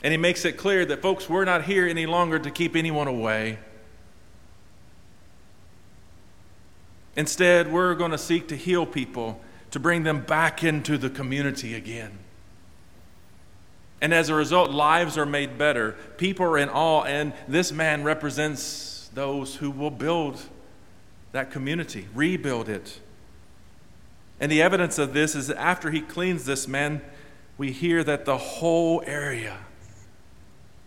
And 0.02 0.12
he 0.12 0.16
makes 0.16 0.44
it 0.44 0.52
clear 0.52 0.84
that, 0.86 1.02
folks, 1.02 1.28
we're 1.28 1.44
not 1.44 1.64
here 1.64 1.86
any 1.86 2.06
longer 2.06 2.38
to 2.38 2.50
keep 2.50 2.74
anyone 2.74 3.06
away. 3.06 3.58
Instead, 7.16 7.70
we're 7.70 7.94
going 7.94 8.12
to 8.12 8.18
seek 8.18 8.48
to 8.48 8.56
heal 8.56 8.86
people, 8.86 9.40
to 9.72 9.78
bring 9.78 10.04
them 10.04 10.20
back 10.22 10.64
into 10.64 10.96
the 10.96 11.10
community 11.10 11.74
again. 11.74 12.18
And 14.00 14.14
as 14.14 14.30
a 14.30 14.34
result, 14.34 14.70
lives 14.70 15.18
are 15.18 15.26
made 15.26 15.58
better. 15.58 15.96
People 16.16 16.46
are 16.46 16.56
in 16.56 16.70
awe, 16.70 17.02
and 17.02 17.34
this 17.46 17.70
man 17.70 18.02
represents 18.02 19.10
those 19.12 19.56
who 19.56 19.70
will 19.70 19.90
build 19.90 20.40
that 21.32 21.50
community, 21.50 22.08
rebuild 22.14 22.68
it. 22.68 23.00
And 24.40 24.50
the 24.50 24.62
evidence 24.62 24.98
of 24.98 25.12
this 25.12 25.34
is 25.34 25.48
that 25.48 25.60
after 25.60 25.90
he 25.90 26.00
cleans 26.00 26.46
this 26.46 26.66
man, 26.66 27.02
we 27.58 27.72
hear 27.72 28.02
that 28.04 28.24
the 28.24 28.38
whole 28.38 29.02
area, 29.04 29.58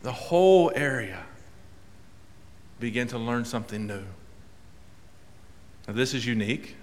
the 0.04 0.12
whole 0.12 0.72
area, 0.76 1.24
begin 2.80 3.08
to 3.08 3.18
learn 3.18 3.46
something 3.46 3.88
new. 3.88 4.04
Now, 5.88 5.94
this 5.94 6.14
is 6.14 6.26
unique 6.26 6.76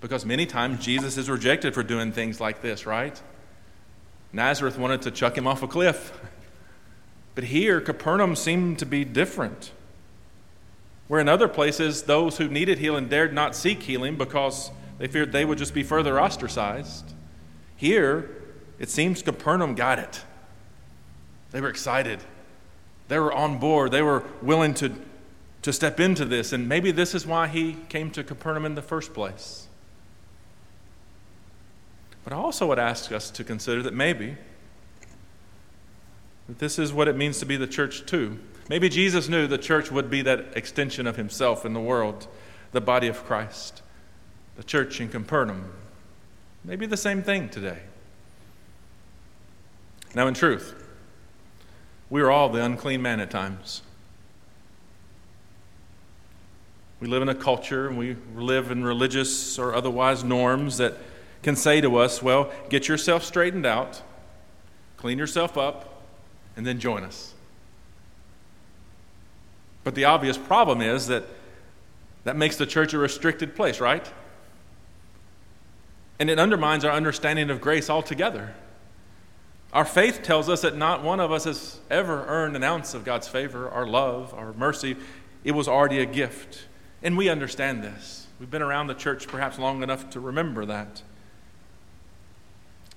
because 0.00 0.24
many 0.24 0.46
times 0.46 0.84
Jesus 0.84 1.16
is 1.16 1.28
rejected 1.28 1.74
for 1.74 1.82
doing 1.82 2.12
things 2.12 2.40
like 2.40 2.60
this, 2.60 2.86
right? 2.86 3.20
Nazareth 4.32 4.78
wanted 4.78 5.02
to 5.02 5.10
chuck 5.10 5.36
him 5.36 5.46
off 5.46 5.62
a 5.62 5.68
cliff. 5.68 6.12
But 7.34 7.44
here, 7.44 7.80
Capernaum 7.80 8.36
seemed 8.36 8.78
to 8.80 8.84
be 8.84 9.06
different. 9.06 9.72
Where 11.08 11.18
in 11.18 11.30
other 11.30 11.48
places, 11.48 12.02
those 12.02 12.36
who 12.36 12.46
needed 12.46 12.76
healing 12.76 13.08
dared 13.08 13.32
not 13.32 13.56
seek 13.56 13.82
healing 13.82 14.16
because 14.16 14.70
they 14.98 15.06
feared 15.06 15.32
they 15.32 15.46
would 15.46 15.56
just 15.56 15.72
be 15.72 15.82
further 15.82 16.20
ostracized. 16.20 17.14
Here, 17.74 18.28
it 18.78 18.90
seems 18.90 19.22
Capernaum 19.22 19.74
got 19.74 19.98
it. 19.98 20.22
They 21.52 21.62
were 21.62 21.70
excited. 21.70 22.18
They 23.12 23.18
were 23.18 23.30
on 23.30 23.58
board. 23.58 23.90
They 23.90 24.00
were 24.00 24.24
willing 24.40 24.72
to, 24.72 24.90
to 25.60 25.70
step 25.70 26.00
into 26.00 26.24
this. 26.24 26.54
And 26.54 26.66
maybe 26.66 26.92
this 26.92 27.14
is 27.14 27.26
why 27.26 27.46
he 27.46 27.76
came 27.90 28.10
to 28.12 28.24
Capernaum 28.24 28.64
in 28.64 28.74
the 28.74 28.80
first 28.80 29.12
place. 29.12 29.68
But 32.24 32.32
I 32.32 32.36
also 32.36 32.66
would 32.68 32.78
ask 32.78 33.12
us 33.12 33.30
to 33.32 33.44
consider 33.44 33.82
that 33.82 33.92
maybe 33.92 34.38
that 36.48 36.58
this 36.58 36.78
is 36.78 36.90
what 36.90 37.06
it 37.06 37.14
means 37.14 37.38
to 37.40 37.44
be 37.44 37.58
the 37.58 37.66
church 37.66 38.06
too. 38.06 38.38
Maybe 38.70 38.88
Jesus 38.88 39.28
knew 39.28 39.46
the 39.46 39.58
church 39.58 39.92
would 39.92 40.08
be 40.08 40.22
that 40.22 40.56
extension 40.56 41.06
of 41.06 41.16
himself 41.16 41.66
in 41.66 41.74
the 41.74 41.80
world, 41.80 42.28
the 42.70 42.80
body 42.80 43.08
of 43.08 43.22
Christ 43.26 43.82
the 44.56 44.62
church 44.62 45.02
in 45.02 45.10
Capernaum. 45.10 45.70
Maybe 46.64 46.86
the 46.86 46.96
same 46.96 47.22
thing 47.22 47.50
today. 47.50 47.80
Now, 50.14 50.26
in 50.28 50.34
truth, 50.34 50.81
we 52.12 52.20
are 52.20 52.30
all 52.30 52.50
the 52.50 52.62
unclean 52.62 53.00
man 53.00 53.20
at 53.20 53.30
times. 53.30 53.80
We 57.00 57.08
live 57.08 57.22
in 57.22 57.30
a 57.30 57.34
culture 57.34 57.88
and 57.88 57.96
we 57.96 58.18
live 58.36 58.70
in 58.70 58.84
religious 58.84 59.58
or 59.58 59.74
otherwise 59.74 60.22
norms 60.22 60.76
that 60.76 60.98
can 61.42 61.56
say 61.56 61.80
to 61.80 61.96
us, 61.96 62.22
well, 62.22 62.52
get 62.68 62.86
yourself 62.86 63.24
straightened 63.24 63.64
out, 63.64 64.02
clean 64.98 65.16
yourself 65.16 65.56
up, 65.56 66.02
and 66.54 66.66
then 66.66 66.78
join 66.78 67.02
us. 67.02 67.32
But 69.82 69.94
the 69.94 70.04
obvious 70.04 70.36
problem 70.36 70.82
is 70.82 71.06
that 71.06 71.24
that 72.24 72.36
makes 72.36 72.56
the 72.56 72.66
church 72.66 72.92
a 72.92 72.98
restricted 72.98 73.56
place, 73.56 73.80
right? 73.80 74.06
and 76.22 76.30
it 76.30 76.38
undermines 76.38 76.84
our 76.84 76.92
understanding 76.92 77.50
of 77.50 77.60
grace 77.60 77.90
altogether. 77.90 78.54
Our 79.72 79.84
faith 79.86 80.22
tells 80.22 80.48
us 80.48 80.60
that 80.62 80.76
not 80.76 81.02
one 81.02 81.18
of 81.18 81.32
us 81.32 81.44
has 81.44 81.80
ever 81.90 82.26
earned 82.26 82.56
an 82.56 82.62
ounce 82.62 82.92
of 82.92 83.04
God's 83.04 83.26
favor, 83.26 83.70
our 83.70 83.86
love, 83.86 84.34
our 84.34 84.52
mercy. 84.52 84.96
It 85.44 85.52
was 85.52 85.66
already 85.66 86.00
a 86.00 86.06
gift. 86.06 86.66
And 87.02 87.16
we 87.16 87.30
understand 87.30 87.82
this. 87.82 88.26
We've 88.38 88.50
been 88.50 88.62
around 88.62 88.88
the 88.88 88.94
church 88.94 89.26
perhaps 89.26 89.58
long 89.58 89.82
enough 89.82 90.10
to 90.10 90.20
remember 90.20 90.66
that. 90.66 91.02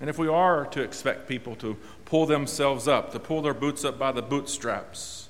And 0.01 0.10
if 0.10 0.17
we 0.17 0.27
are 0.27 0.65
to 0.67 0.82
expect 0.82 1.29
people 1.29 1.55
to 1.58 1.77
pull 2.03 2.25
themselves 2.25 2.88
up, 2.88 3.13
to 3.13 3.20
pull 3.20 3.41
their 3.41 3.53
boots 3.53 3.86
up 3.86 3.98
by 3.98 4.12
the 4.12 4.22
bootstraps, 4.22 5.29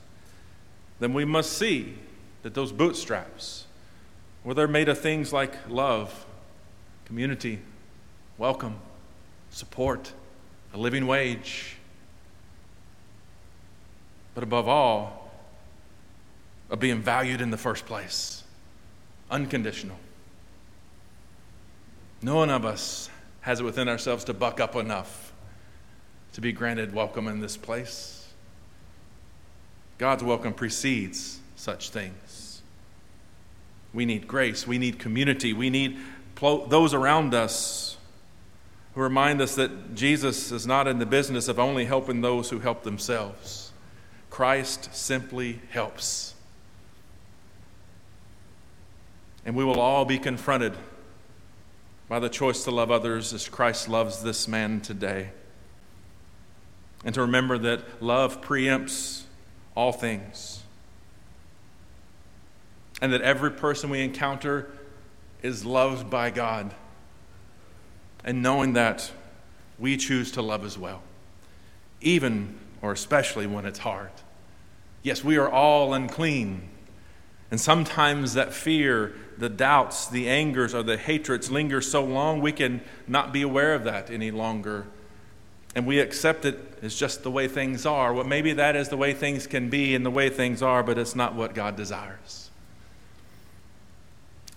then 0.99 1.13
we 1.13 1.25
must 1.25 1.53
see 1.53 1.99
that 2.41 2.55
those 2.55 2.71
bootstraps, 2.71 3.67
well, 4.43 4.55
they're 4.55 4.67
made 4.67 4.89
of 4.89 4.99
things 4.99 5.31
like 5.31 5.53
love, 5.69 6.25
community, 7.05 7.59
welcome, 8.39 8.79
support, 9.51 10.13
a 10.75 10.77
living 10.77 11.07
wage. 11.07 11.77
But 14.33 14.43
above 14.43 14.67
all, 14.67 15.31
of 16.69 16.79
being 16.81 17.01
valued 17.01 17.39
in 17.39 17.49
the 17.49 17.57
first 17.57 17.85
place, 17.85 18.43
unconditional. 19.31 19.97
No 22.21 22.35
one 22.35 22.49
of 22.49 22.65
us 22.65 23.09
has 23.41 23.61
it 23.61 23.63
within 23.63 23.87
ourselves 23.87 24.25
to 24.25 24.33
buck 24.33 24.59
up 24.59 24.75
enough 24.75 25.31
to 26.33 26.41
be 26.41 26.51
granted 26.51 26.93
welcome 26.93 27.29
in 27.29 27.39
this 27.39 27.55
place. 27.55 28.27
God's 29.97 30.23
welcome 30.23 30.53
precedes 30.53 31.39
such 31.55 31.91
things. 31.91 32.61
We 33.93 34.05
need 34.05 34.27
grace, 34.27 34.67
we 34.67 34.77
need 34.77 34.99
community, 34.99 35.53
we 35.53 35.69
need 35.69 35.99
those 36.41 36.93
around 36.93 37.33
us 37.33 37.84
who 38.95 39.01
remind 39.01 39.41
us 39.41 39.55
that 39.55 39.93
Jesus 39.93 40.53
is 40.53 40.65
not 40.65 40.87
in 40.87 40.99
the 40.99 41.05
business 41.05 41.49
of 41.49 41.59
only 41.59 41.83
helping 41.83 42.21
those 42.21 42.49
who 42.49 42.59
help 42.59 42.83
themselves. 42.83 43.73
Christ 44.29 44.95
simply 44.95 45.59
helps. 45.69 46.33
And 49.45 49.53
we 49.55 49.65
will 49.65 49.81
all 49.81 50.05
be 50.05 50.17
confronted 50.17 50.73
by 52.07 52.19
the 52.19 52.29
choice 52.29 52.63
to 52.63 52.71
love 52.71 52.89
others 52.89 53.33
as 53.33 53.49
Christ 53.49 53.89
loves 53.89 54.23
this 54.23 54.47
man 54.47 54.79
today. 54.79 55.31
And 57.03 57.13
to 57.15 57.21
remember 57.21 57.57
that 57.57 58.01
love 58.01 58.41
preempts 58.41 59.23
all 59.75 59.91
things. 59.91 60.63
And 63.01 63.11
that 63.11 63.21
every 63.21 63.51
person 63.51 63.89
we 63.89 64.01
encounter 64.01 64.71
is 65.43 65.65
loved 65.65 66.09
by 66.09 66.29
God 66.29 66.73
and 68.25 68.41
knowing 68.41 68.73
that 68.73 69.11
we 69.79 69.95
choose 69.95 70.31
to 70.31 70.41
love 70.41 70.65
as 70.65 70.77
well, 70.77 71.01
even 72.01 72.57
or 72.81 72.91
especially 72.91 73.47
when 73.47 73.65
it's 73.65 73.79
hard. 73.79 74.11
Yes, 75.03 75.23
we 75.23 75.37
are 75.37 75.49
all 75.49 75.93
unclean. 75.93 76.67
And 77.51 77.61
sometimes 77.61 78.33
that 78.33 78.53
fear, 78.53 79.13
the 79.37 79.49
doubts, 79.49 80.07
the 80.07 80.27
angers, 80.27 80.73
or 80.73 80.81
the 80.81 80.97
hatreds 80.97 81.51
linger 81.51 81.79
so 81.79 82.03
long 82.03 82.41
we 82.41 82.51
can 82.51 82.81
not 83.07 83.31
be 83.31 83.43
aware 83.43 83.75
of 83.75 83.83
that 83.83 84.09
any 84.09 84.31
longer. 84.31 84.87
And 85.75 85.85
we 85.85 85.99
accept 85.99 86.45
it 86.45 86.79
as 86.81 86.95
just 86.95 87.21
the 87.21 87.29
way 87.29 87.47
things 87.47 87.85
are. 87.85 88.13
Well, 88.13 88.23
maybe 88.23 88.53
that 88.53 88.75
is 88.75 88.89
the 88.89 88.97
way 88.97 89.13
things 89.13 89.45
can 89.45 89.69
be 89.69 89.93
and 89.93 90.03
the 90.03 90.11
way 90.11 90.29
things 90.29 90.63
are, 90.63 90.81
but 90.81 90.97
it's 90.97 91.15
not 91.15 91.35
what 91.35 91.53
God 91.53 91.75
desires. 91.75 92.49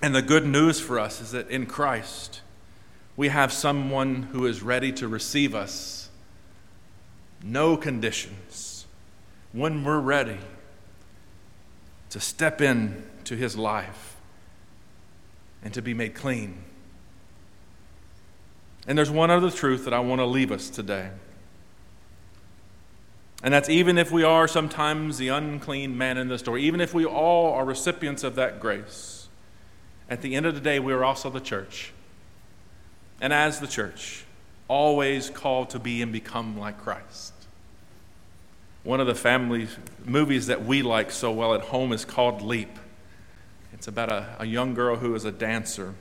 And 0.01 0.15
the 0.15 0.23
good 0.23 0.47
news 0.47 0.81
for 0.81 0.99
us 0.99 1.21
is 1.21 1.33
that 1.33 1.51
in 1.51 1.67
Christ, 1.67 2.41
we 3.19 3.29
have 3.29 3.53
someone 3.53 4.23
who 4.31 4.47
is 4.47 4.63
ready 4.63 4.93
to 4.93 5.09
receive 5.09 5.53
us. 5.53 6.09
No 7.43 7.77
conditions. 7.77 8.87
When 9.51 9.83
we're 9.83 9.99
ready 9.99 10.39
to 12.11 12.21
step 12.21 12.61
in 12.61 13.03
to 13.25 13.35
his 13.35 13.57
life 13.57 14.17
and 15.65 15.75
to 15.75 15.83
be 15.83 15.95
made 15.95 16.15
clean. 16.15 16.63
And 18.87 18.97
there's 18.97 19.11
one 19.11 19.33
other 19.33 19.51
truth 19.51 19.85
that 19.85 19.93
I 19.93 19.99
want 19.99 20.21
to 20.21 20.25
leave 20.25 20.53
us 20.53 20.71
today. 20.71 21.11
And 23.43 23.53
that's 23.53 23.69
even 23.69 23.99
if 23.99 24.13
we 24.13 24.23
are 24.23 24.47
sometimes 24.47 25.19
the 25.19 25.27
unclean 25.27 25.99
man 25.99 26.19
in 26.19 26.29
the 26.29 26.39
story, 26.39 26.63
even 26.63 26.81
if 26.81 26.95
we 26.95 27.05
all 27.05 27.53
are 27.53 27.65
recipients 27.65 28.23
of 28.23 28.37
that 28.37 28.61
grace. 28.61 29.27
At 30.09 30.23
the 30.23 30.37
end 30.37 30.47
of 30.47 30.55
the 30.55 30.61
day, 30.61 30.79
we 30.79 30.93
are 30.93 31.03
also 31.03 31.31
the 31.31 31.41
church. 31.41 31.93
And 33.21 33.33
as 33.33 33.61
the 33.61 33.67
church, 33.67 34.25
always 34.69 35.31
called 35.31 35.71
to 35.71 35.79
be 35.79 36.03
and 36.03 36.13
become 36.13 36.59
like 36.59 36.79
Christ. 36.79 37.33
One 38.85 39.01
of 39.01 39.07
the 39.07 39.15
family 39.15 39.69
movies 40.05 40.47
that 40.47 40.65
we 40.65 40.83
like 40.83 41.11
so 41.11 41.33
well 41.33 41.55
at 41.55 41.63
home 41.63 41.93
is 41.93 42.05
called 42.05 42.43
Leap. 42.43 42.79
It's 43.73 43.89
about 43.89 44.11
a, 44.11 44.37
a 44.39 44.47
young 44.47 44.75
girl 44.75 44.97
who 44.97 45.15
is 45.15 45.25
a 45.25 45.33
dancer. 45.33 45.95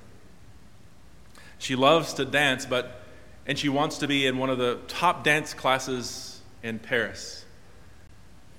She 1.58 1.76
loves 1.76 2.14
to 2.14 2.26
dance, 2.26 2.66
but 2.66 3.02
and 3.48 3.58
she 3.58 3.70
wants 3.70 4.00
to 4.00 4.08
be 4.08 4.26
in 4.28 4.38
one 4.38 4.50
of 4.50 4.58
the 4.58 4.78
top 4.88 5.24
dance 5.24 5.54
classes 5.54 6.42
in 6.62 6.80
Paris. 6.80 7.46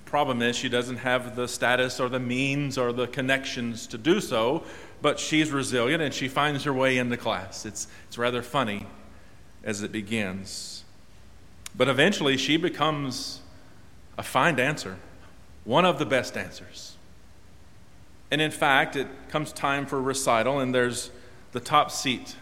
Problem 0.06 0.40
is, 0.40 0.56
she 0.56 0.70
doesn't 0.70 0.96
have 0.96 1.36
the 1.36 1.46
status 1.46 2.00
or 2.00 2.08
the 2.08 2.18
means 2.18 2.78
or 2.78 2.92
the 2.92 3.06
connections 3.06 3.86
to 3.88 3.98
do 3.98 4.20
so, 4.20 4.64
but 5.00 5.18
she's 5.18 5.50
resilient 5.50 6.02
and 6.02 6.12
she 6.12 6.28
finds 6.28 6.64
her 6.64 6.72
way 6.72 6.98
into 6.98 7.16
class. 7.16 7.64
It's, 7.64 7.88
it's 8.06 8.18
rather 8.18 8.42
funny 8.42 8.86
as 9.62 9.82
it 9.82 9.92
begins. 9.92 10.84
But 11.76 11.88
eventually, 11.88 12.36
she 12.36 12.56
becomes 12.56 13.40
a 14.16 14.22
fine 14.22 14.56
dancer, 14.56 14.96
one 15.64 15.84
of 15.84 15.98
the 15.98 16.06
best 16.06 16.34
dancers. 16.34 16.96
And 18.30 18.40
in 18.40 18.50
fact, 18.50 18.96
it 18.96 19.06
comes 19.28 19.52
time 19.52 19.86
for 19.86 20.00
recital, 20.00 20.58
and 20.60 20.74
there's 20.74 21.10
the 21.52 21.60
top 21.60 21.90
seat, 21.90 22.36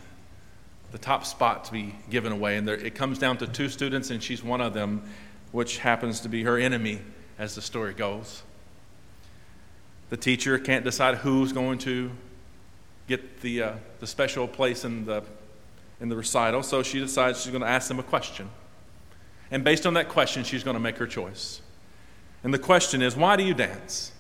the 0.91 0.99
top 0.99 1.25
spot 1.25 1.65
to 1.67 1.73
be 1.73 1.95
given 2.11 2.33
away. 2.33 2.57
And 2.57 2.67
there, 2.67 2.77
it 2.77 2.95
comes 2.95 3.19
down 3.19 3.37
to 3.39 3.47
two 3.47 3.69
students, 3.69 4.11
and 4.11 4.23
she's 4.23 4.43
one 4.43 4.61
of 4.61 4.75
them, 4.75 5.03
which 5.53 5.79
happens 5.79 6.21
to 6.21 6.29
be 6.29 6.43
her 6.45 6.59
enemy 6.59 7.01
as 7.39 7.55
the 7.55 7.63
story 7.63 7.93
goes. 7.93 8.43
The 10.09 10.17
teacher 10.17 10.59
can't 10.59 10.85
decide 10.85 11.17
who's 11.19 11.53
going 11.53 11.79
to 11.79 12.11
get 13.07 13.41
the, 13.41 13.63
uh, 13.63 13.73
the 14.01 14.07
special 14.07 14.49
place 14.49 14.85
in 14.85 15.05
the, 15.05 15.23
in 16.01 16.09
the 16.09 16.17
recital, 16.17 16.63
so 16.63 16.83
she 16.83 16.99
decides 16.99 17.43
she's 17.43 17.53
going 17.53 17.63
to 17.63 17.69
ask 17.69 17.89
them 17.89 17.99
a 17.99 18.03
question. 18.03 18.49
And 19.51 19.63
based 19.63 19.87
on 19.87 19.95
that 19.95 20.09
question, 20.09 20.45
she's 20.45 20.65
going 20.65 20.75
to 20.75 20.81
make 20.81 20.99
her 20.99 21.07
choice. 21.07 21.61
And 22.43 22.53
the 22.53 22.59
question 22.59 23.03
is, 23.03 23.17
why 23.17 23.37
do 23.37 23.45
you 23.45 23.55
dance? 23.55 24.13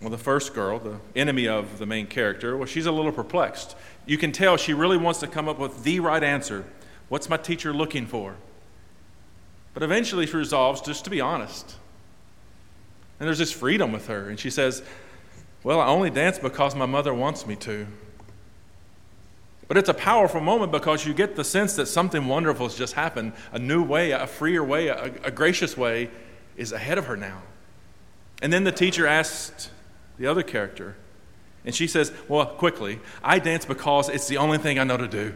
Well, 0.00 0.10
the 0.10 0.18
first 0.18 0.54
girl, 0.54 0.78
the 0.78 0.98
enemy 1.16 1.48
of 1.48 1.78
the 1.78 1.86
main 1.86 2.06
character, 2.06 2.56
well, 2.56 2.66
she's 2.66 2.86
a 2.86 2.92
little 2.92 3.12
perplexed. 3.12 3.76
You 4.06 4.18
can 4.18 4.32
tell 4.32 4.56
she 4.56 4.74
really 4.74 4.98
wants 4.98 5.20
to 5.20 5.26
come 5.26 5.48
up 5.48 5.58
with 5.58 5.82
the 5.82 6.00
right 6.00 6.22
answer. 6.22 6.64
What's 7.08 7.28
my 7.28 7.36
teacher 7.36 7.72
looking 7.72 8.06
for? 8.06 8.36
But 9.72 9.82
eventually 9.82 10.26
she 10.26 10.36
resolves 10.36 10.80
just 10.80 11.04
to 11.04 11.10
be 11.10 11.20
honest. 11.20 11.76
And 13.18 13.26
there's 13.26 13.38
this 13.38 13.52
freedom 13.52 13.92
with 13.92 14.08
her. 14.08 14.28
And 14.28 14.38
she 14.38 14.50
says, 14.50 14.82
Well, 15.64 15.80
I 15.80 15.86
only 15.86 16.10
dance 16.10 16.38
because 16.38 16.76
my 16.76 16.86
mother 16.86 17.12
wants 17.12 17.46
me 17.46 17.56
to. 17.56 17.86
But 19.66 19.78
it's 19.78 19.88
a 19.88 19.94
powerful 19.94 20.42
moment 20.42 20.70
because 20.70 21.06
you 21.06 21.14
get 21.14 21.36
the 21.36 21.44
sense 21.44 21.74
that 21.76 21.86
something 21.86 22.26
wonderful 22.26 22.66
has 22.66 22.76
just 22.76 22.92
happened. 22.92 23.32
A 23.50 23.58
new 23.58 23.82
way, 23.82 24.10
a 24.10 24.26
freer 24.26 24.62
way, 24.62 24.88
a, 24.88 25.04
a 25.24 25.30
gracious 25.30 25.74
way 25.76 26.10
is 26.56 26.70
ahead 26.70 26.98
of 26.98 27.06
her 27.06 27.16
now. 27.16 27.42
And 28.42 28.52
then 28.52 28.64
the 28.64 28.72
teacher 28.72 29.06
asked 29.06 29.70
the 30.18 30.26
other 30.26 30.42
character, 30.42 30.96
and 31.64 31.74
she 31.74 31.86
says, 31.86 32.12
Well, 32.28 32.44
quickly, 32.44 33.00
I 33.22 33.38
dance 33.38 33.64
because 33.64 34.10
it's 34.10 34.28
the 34.28 34.36
only 34.36 34.58
thing 34.58 34.78
I 34.78 34.84
know 34.84 34.98
to 34.98 35.08
do. 35.08 35.34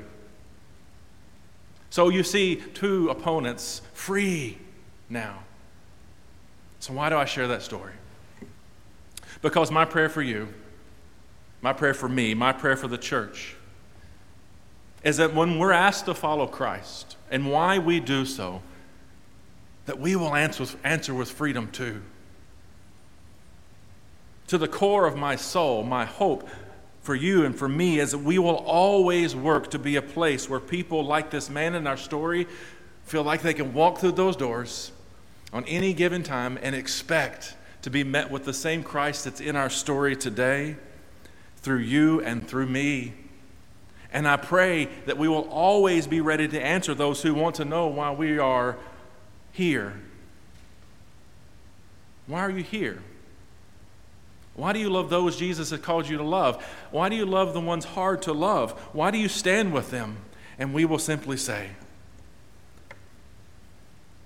So 1.89 2.11
you 2.11 2.23
see 2.23 2.57
two 2.75 3.09
opponents 3.09 3.81
free 3.95 4.59
now. 5.09 5.39
So, 6.81 6.93
why 6.93 7.09
do 7.09 7.17
I 7.17 7.25
share 7.25 7.49
that 7.49 7.63
story? 7.63 7.95
Because 9.43 9.71
my 9.71 9.85
prayer 9.85 10.09
for 10.09 10.23
you, 10.23 10.49
my 11.61 11.73
prayer 11.73 11.95
for 11.95 12.09
me, 12.09 12.35
my 12.35 12.53
prayer 12.53 12.77
for 12.77 12.89
the 12.89 12.99
church 12.99 13.57
is 15.03 15.17
that 15.19 15.35
when 15.35 15.59
we're 15.59 15.73
asked 15.73 16.07
to 16.07 16.15
follow 16.15 16.47
Christ 16.47 17.17
and 17.31 17.51
why 17.51 17.79
we 17.79 18.01
do 18.01 18.25
so, 18.25 18.63
that 19.87 19.99
we 19.99 20.17
will 20.17 20.35
answer 20.35 20.67
answer 20.85 21.15
with 21.15 21.31
freedom 21.31 21.71
too. 21.71 22.03
To 24.49 24.59
the 24.59 24.69
core 24.69 25.07
of 25.07 25.17
my 25.17 25.37
soul, 25.37 25.83
my 25.83 26.05
hope 26.05 26.49
for 27.01 27.15
you 27.15 27.45
and 27.45 27.57
for 27.57 27.69
me 27.69 28.01
is 28.01 28.11
that 28.11 28.19
we 28.19 28.39
will 28.39 28.57
always 28.57 29.35
work 29.35 29.71
to 29.71 29.79
be 29.79 29.97
a 29.97 30.03
place 30.03 30.49
where 30.49 30.61
people 30.61 31.05
like 31.05 31.31
this 31.31 31.49
man 31.49 31.75
in 31.75 31.87
our 31.87 31.97
story 31.97 32.47
feel 33.05 33.23
like 33.23 33.41
they 33.41 33.55
can 33.55 33.73
walk 33.73 33.99
through 33.99 34.13
those 34.13 34.37
doors 34.37 34.93
on 35.53 35.65
any 35.65 35.95
given 35.95 36.23
time 36.23 36.59
and 36.61 36.75
expect 36.75 37.55
to 37.83 37.91
be 37.91 38.05
met 38.05 38.31
with 38.31 38.45
the 38.45 38.53
same 38.53 38.83
Christ 38.83 39.25
that's 39.25 39.41
in 39.41 39.57
our 39.57 39.71
story 39.71 40.17
today 40.17 40.77
through 41.57 41.79
you 41.79 42.21
and 42.21 42.47
through 42.47 42.67
me. 42.67 43.15
And 44.13 44.27
I 44.27 44.37
pray 44.37 44.89
that 45.07 45.19
we 45.19 45.29
will 45.29 45.49
always 45.51 46.07
be 46.07 46.21
ready 46.21 46.49
to 46.49 46.61
answer 46.61 46.95
those 46.95 47.23
who 47.23 47.35
want 47.35 47.57
to 47.57 47.65
know 47.65 47.89
why 47.89 48.11
we 48.11 48.39
are 48.39 48.77
here. 49.53 49.95
Why 52.27 52.41
are 52.41 52.51
you 52.51 52.63
here? 52.63 53.03
Why 54.55 54.73
do 54.73 54.81
you 54.81 54.91
love 54.91 55.09
those 55.09 55.37
Jesus 55.37 55.71
has 55.71 55.81
called 55.81 56.09
you 56.09 56.17
to 56.17 56.25
love? 56.25 56.65
Why 56.91 57.09
do 57.09 57.17
you 57.17 57.27
love 57.27 57.55
the 57.55 57.61
ones 57.61 57.85
hard 57.85 58.23
to 58.23 58.33
love? 58.33 58.73
Why 58.93 59.11
do 59.11 59.19
you 59.19 59.29
stand 59.29 59.73
with 59.73 59.91
them? 59.91 60.17
And 60.59 60.75
we 60.75 60.85
will 60.85 60.99
simply 60.99 61.37
say, 61.37 61.71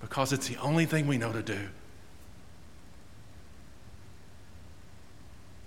because 0.01 0.33
it's 0.33 0.47
the 0.47 0.57
only 0.57 0.85
thing 0.85 1.07
we 1.07 1.17
know 1.17 1.31
to 1.31 1.43
do. 1.43 1.69